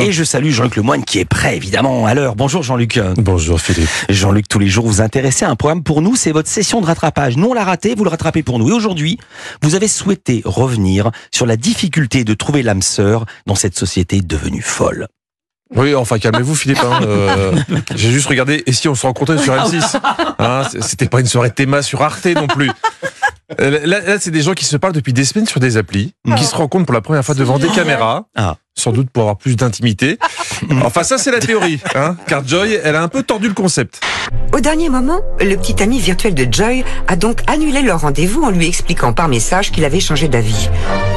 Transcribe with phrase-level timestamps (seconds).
[0.00, 2.34] Et je salue Jean-Luc Lemoine qui est prêt évidemment à l'heure.
[2.34, 3.00] Bonjour Jean-Luc.
[3.16, 3.88] Bonjour Philippe.
[4.08, 6.86] Jean-Luc, tous les jours vous intéressez à un programme pour nous, c'est votre session de
[6.86, 7.36] rattrapage.
[7.36, 8.70] Nous on l'a raté, vous le rattrapez pour nous.
[8.70, 9.18] Et aujourd'hui,
[9.62, 14.62] vous avez souhaité revenir sur la difficulté de trouver l'âme sœur dans cette société devenue
[14.62, 15.06] folle.
[15.74, 16.82] Oui, enfin calmez-vous Philippe.
[16.84, 17.52] Hein, euh,
[17.94, 19.98] J'ai juste regardé et si on se rencontrait sur M6
[20.38, 22.70] hein, C'était pas une soirée théma sur Arte non plus.
[23.60, 26.14] Euh, Là, là, c'est des gens qui se parlent depuis des semaines sur des applis,
[26.36, 28.56] qui se rencontrent pour la première fois devant des caméras, Ah.
[28.74, 30.18] sans doute pour avoir plus d'intimité.
[30.84, 34.00] Enfin ça c'est la théorie, hein, car Joy, elle a un peu tordu le concept.
[34.52, 38.50] Au dernier moment, le petit ami virtuel de Joy a donc annulé leur rendez-vous en
[38.50, 40.68] lui expliquant par message qu'il avait changé d'avis.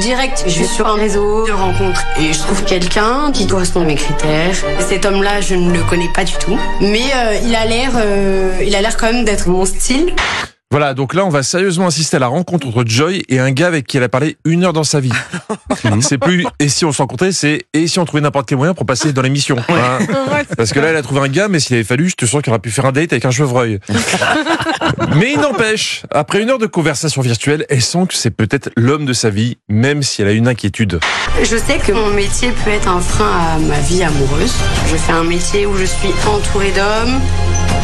[0.00, 3.84] Direct, je vais sur un réseau de rencontres et je trouve quelqu'un qui correspond à
[3.84, 4.54] mes critères.
[4.88, 8.52] Cet homme-là, je ne le connais pas du tout, mais euh, il a l'air, euh,
[8.64, 10.12] il a l'air quand même d'être mon style.
[10.72, 13.66] Voilà, donc là on va sérieusement assister à la rencontre entre Joy et un gars
[13.66, 15.12] avec qui elle a parlé une heure dans sa vie.
[16.00, 18.72] c'est plus et si on se rencontrait, c'est et si on trouvait n'importe quel moyen
[18.72, 19.58] pour passer dans l'émission.
[19.68, 19.98] hein.
[20.56, 22.40] Parce que là elle a trouvé un gars, mais s'il avait fallu, je te sens
[22.40, 23.80] qu'il aurait pu faire un date avec un chevreuil.
[25.14, 29.04] mais il n'empêche, après une heure de conversation virtuelle, elle sent que c'est peut-être l'homme
[29.04, 31.00] de sa vie, même si elle a une inquiétude.
[31.42, 34.54] Je sais que mon métier peut être un frein à ma vie amoureuse.
[34.90, 37.20] Je fais un métier où je suis entourée d'hommes,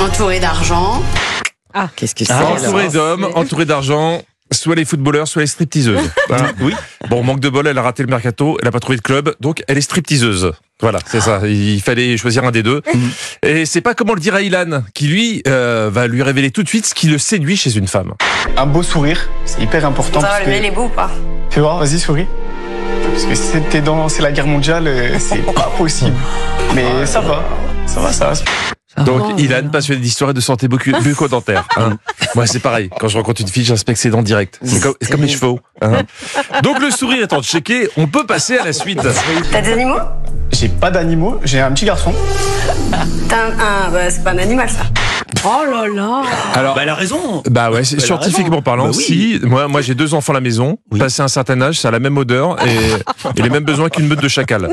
[0.00, 1.02] entourée d'argent.
[1.96, 6.10] Qu'est-ce que c'est Ah, entouré d'hommes, entouré d'argent, soit les footballeurs, soit les stripteaseuses.
[6.28, 6.52] Voilà.
[6.60, 6.74] Oui.
[7.08, 9.34] Bon, manque de bol, elle a raté le mercato, elle a pas trouvé de club,
[9.40, 10.52] donc elle est stripteaseuse.
[10.80, 11.40] Voilà, c'est ça.
[11.44, 12.82] Il fallait choisir un des deux.
[13.42, 16.68] Et c'est pas comment le dirait Ilan, qui lui euh, va lui révéler tout de
[16.68, 18.12] suite ce qui le séduit chez une femme.
[18.56, 20.20] Un beau sourire, c'est hyper important.
[20.20, 20.50] Ça va, parce le que...
[20.50, 21.10] mail est beau ou pas?
[21.50, 22.26] Fais voir, vas-y, souris.
[23.10, 26.16] Parce que si t'es dans c'est la guerre mondiale, euh, c'est pas possible.
[26.74, 27.42] Mais ça va,
[27.86, 28.34] ça va, ça va.
[29.04, 31.66] Donc Ilan, passionné d'histoire et de santé bucco- bucco-dentaire.
[31.76, 31.98] hein.
[32.34, 32.90] Moi, c'est pareil.
[32.98, 34.58] Quand je rencontre une fille, j'inspecte ses dents direct.
[34.62, 35.60] C'est comme, comme les chevaux.
[35.82, 36.02] hein.
[36.62, 39.00] Donc le sourire étant checké, on peut passer à la suite.
[39.52, 39.98] T'as des animaux?
[40.52, 42.12] J'ai pas d'animaux, j'ai un petit garçon.
[43.28, 44.82] T'as un, un- bah, c'est pas un animal ça.
[45.44, 46.22] Oh là là
[46.54, 47.42] Alors, Bah elle a raison.
[47.50, 49.04] Bah ouais, scientifiquement parlant, Bah oui.
[49.04, 50.98] si moi moi j'ai deux enfants à la maison, Oui.
[50.98, 52.76] passé un certain âge, ça a la même odeur et,
[53.36, 54.68] et les mêmes besoins qu'une meute de chacal.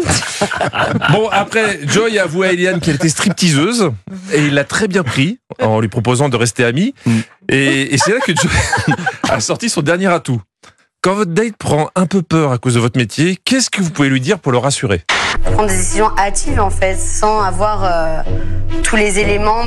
[1.12, 3.92] Bon après, Joy a avoué à Eliane qu'elle était stripteaseuse
[4.34, 6.94] et il l'a très bien pris en lui proposant de rester amis.
[7.06, 7.12] Mm.
[7.50, 8.52] Et, et c'est là que Joy
[9.30, 10.42] a sorti son dernier atout.
[11.06, 13.92] Quand votre date prend un peu peur à cause de votre métier, qu'est-ce que vous
[13.92, 15.04] pouvez lui dire pour le rassurer?
[15.44, 18.22] Prendre des décisions hâtives en fait, sans avoir euh,
[18.82, 19.66] tous les éléments.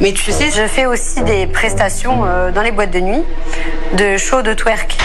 [0.00, 3.22] Mais tu sais, je fais aussi des prestations euh, dans les boîtes de nuit,
[3.96, 4.98] de show de twerk.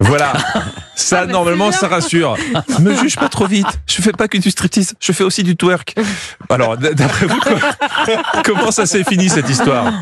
[0.00, 0.32] Voilà,
[1.02, 2.36] ça normalement ça rassure.
[2.80, 3.66] Me juge pas trop vite.
[3.86, 5.94] Je fais pas que du striptease, je fais aussi du twerk.
[6.48, 7.40] Alors d'après vous,
[8.44, 9.92] comment ça s'est fini cette histoire?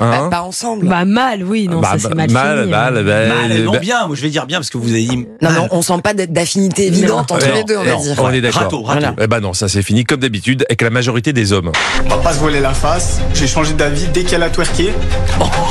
[0.00, 0.28] Hein?
[0.30, 0.86] Pas ensemble.
[0.88, 2.70] Bah mal, oui, non, Bah, ça c'est bah, mal, mal, fini.
[2.70, 5.04] mal, bah, Mal, non bah, bien, moi je vais dire bien parce que vous avez
[5.04, 5.16] dit.
[5.16, 8.00] Non, mais on sent pas d'affinité évidente entre Non, les deux, on va non.
[8.02, 8.14] dire.
[8.18, 8.62] on est d'accord.
[8.62, 9.00] Râteau, râteau.
[9.00, 9.14] Voilà.
[9.20, 11.72] Eh ben non, ça c'est fini comme d'habitude avec la majorité des hommes.
[12.04, 13.20] On va pas se voiler la face.
[13.34, 14.92] J'ai changé d'avis dès qu'elle a twerké.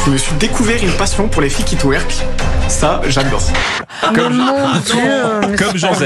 [0.05, 2.23] Je me suis découvert une passion pour les filles qui twerkent.
[2.67, 3.41] Ça, j'adore.
[4.13, 6.03] Comme, comme Jean Z.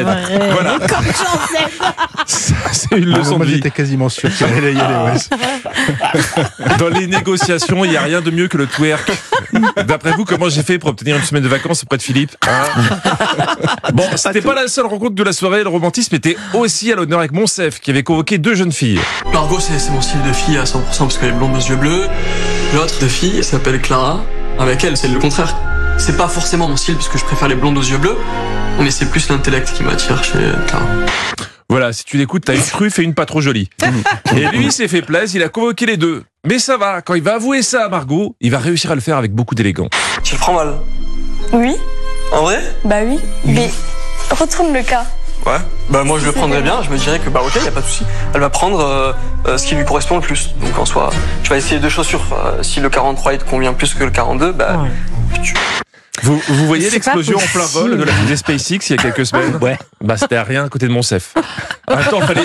[0.51, 0.77] Voilà.
[0.79, 2.25] Comme Jean Z.
[2.25, 3.53] C'est une leçon de Ah, moi, vie.
[3.55, 4.95] j'étais quasiment sûr qu'il allait y aller.
[5.11, 6.73] ouais.
[6.79, 9.11] Dans les négociations, il n'y a rien de mieux que le twerk.
[9.85, 12.81] D'après vous, comment j'ai fait pour obtenir une semaine de vacances auprès de Philippe hein
[13.93, 15.63] Bon, c'était pas la seule rencontre de la soirée.
[15.63, 18.99] Le romantisme était aussi à l'honneur avec Monsef, qui avait convoqué deux jeunes filles.
[19.33, 21.75] Margot, c'est c'est mon style de fille à 100% parce qu'elle est blonde aux yeux
[21.75, 22.07] bleus.
[22.75, 24.21] L'autre de fille elle s'appelle Clara.
[24.59, 25.55] Avec elle, c'est le contraire.
[25.97, 28.17] C'est pas forcément mon style parce que je préfère les blondes aux yeux bleus,
[28.79, 30.85] mais c'est plus l'intellect qui m'attire chez Clara.
[31.69, 33.69] Voilà, si tu l'écoutes, t'as une truffe et une pas trop jolie.
[34.35, 36.23] Et lui, il s'est fait plaisir, il a convoqué les deux.
[36.45, 39.01] Mais ça va, quand il va avouer ça à Margot, il va réussir à le
[39.01, 39.89] faire avec beaucoup d'élégance.
[40.23, 40.75] Tu le prends mal
[41.51, 41.75] Oui,
[42.31, 42.61] En vrai?
[42.85, 43.19] Bah oui.
[43.45, 43.69] Mais
[44.31, 45.05] retourne le cas.
[45.45, 45.59] Ouais.
[45.89, 47.79] Bah moi je le prendrais bien, je me dirais que bah ok, y a pas
[47.81, 48.03] de souci.
[48.33, 49.13] Elle va prendre euh,
[49.47, 50.53] euh, ce qui lui correspond le plus.
[50.61, 51.09] Donc en soi,
[51.43, 52.25] tu vas essayer deux chaussures.
[52.33, 54.85] Euh, si le 43 il te convient plus que le 42, bah
[55.41, 55.53] tu,
[56.23, 59.25] Vous, vous voyez l'explosion en plein vol de la fusée SpaceX il y a quelques
[59.25, 59.77] semaines Ouais.
[60.03, 61.33] Bah c'était à rien à côté de Monsef.
[61.87, 62.41] Attends, fallait...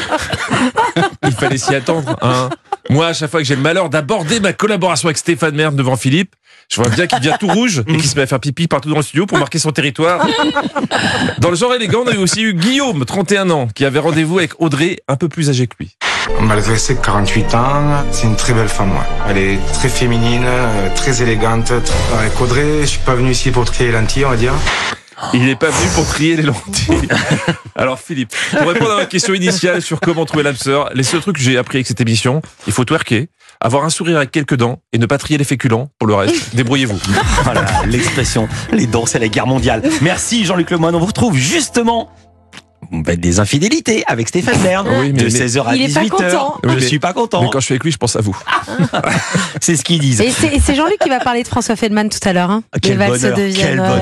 [1.25, 2.17] il fallait s'y attendre.
[2.23, 2.51] Hein.
[2.91, 5.97] Moi, à chaque fois que j'ai le malheur d'aborder ma collaboration avec Stéphane Merde devant
[5.97, 6.35] Philippe,
[6.69, 8.91] je vois bien qu'il devient tout rouge et qu'il se met à faire pipi partout
[8.91, 10.27] dans le studio pour marquer son territoire.
[11.39, 14.39] Dans le genre élégant, on a eu aussi eu Guillaume, 31 ans, qui avait rendez-vous
[14.39, 15.97] avec Audrey, un peu plus âgée que lui.
[16.41, 18.91] Malgré ses 48 ans, c'est une très belle femme.
[18.93, 18.97] ouais.
[19.29, 21.67] Elle est très féminine, euh, très élégante.
[21.67, 24.53] Très- Avec Audrey, je suis pas venu ici pour trier les lentilles, on va dire.
[25.35, 27.09] Il n'est pas venu pour trier les lentilles.
[27.77, 31.21] Alors Philippe, pour répondre à votre question initiale sur comment trouver l'âme sœur, les seuls
[31.21, 33.29] trucs que j'ai appris avec cette émission, il faut twerker,
[33.61, 35.91] avoir un sourire avec quelques dents et ne pas trier les féculents.
[36.01, 36.99] Pour le reste, débrouillez-vous.
[37.45, 39.83] Voilà, l'expression, les dents, c'est la guerre mondiale.
[40.01, 42.11] Merci Jean-Luc Lemoyne, on vous retrouve justement
[42.93, 44.87] des infidélités avec Stéphane Bern.
[45.01, 46.11] Oui, de mais- 16h à Il est pas 18h.
[46.11, 46.59] content.
[46.65, 47.43] Je mais- suis pas content.
[47.43, 48.37] Mais quand je suis avec lui, je pense à vous.
[49.61, 50.21] C'est ce qu'ils disent.
[50.21, 52.51] Et c'est Jean-Luc qui va parler de François Feldman tout à l'heure.
[52.51, 52.63] Hein.
[52.81, 54.01] Quel bonheur, de quel bonheur.